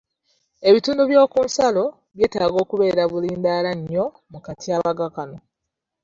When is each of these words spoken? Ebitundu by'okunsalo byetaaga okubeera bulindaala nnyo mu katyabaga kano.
Ebitundu 0.69 1.01
by'okunsalo 1.09 1.85
byetaaga 2.15 2.57
okubeera 2.63 3.03
bulindaala 3.11 3.71
nnyo 3.79 4.05
mu 4.31 4.39
katyabaga 4.45 5.05
kano. 5.15 5.37